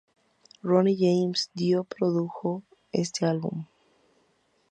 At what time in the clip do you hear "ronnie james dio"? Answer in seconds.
0.63-1.83